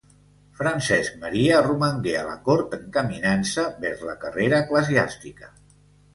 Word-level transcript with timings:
Francesc 0.59 1.19
Maria 1.25 1.59
romangué 1.67 2.15
a 2.21 2.23
la 2.29 2.39
cort 2.47 2.73
encaminant-se 2.79 3.67
vers 3.85 4.03
la 4.09 4.19
carrera 4.27 4.65
eclesiàstica. 4.69 5.55